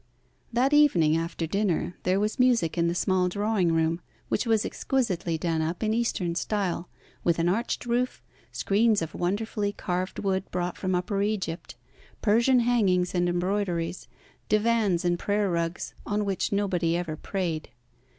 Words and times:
That 0.51 0.73
evening, 0.73 1.15
after 1.15 1.45
dinner, 1.45 1.95
there 2.01 2.19
was 2.19 2.39
music 2.39 2.75
in 2.75 2.87
the 2.87 2.95
small 2.95 3.29
drawing 3.29 3.71
room, 3.71 4.01
which 4.29 4.47
was 4.47 4.65
exquisitely 4.65 5.37
done 5.37 5.61
up 5.61 5.83
in 5.83 5.93
Eastern 5.93 6.33
style, 6.33 6.89
with 7.23 7.37
an 7.37 7.47
arched 7.47 7.85
roof, 7.85 8.23
screens 8.51 9.03
of 9.03 9.13
wonderfully 9.13 9.71
carved 9.71 10.17
wood 10.17 10.49
brought 10.49 10.75
from 10.75 10.95
Upper 10.95 11.21
Egypt, 11.21 11.75
Persian 12.19 12.61
hangings 12.61 13.13
and 13.13 13.29
embroideries, 13.29 14.07
divans 14.49 15.05
and 15.05 15.19
prayer 15.19 15.51
rugs, 15.51 15.93
on 16.03 16.25
which 16.25 16.51
nobody 16.51 16.97
ever 16.97 17.15
prayed. 17.15 17.69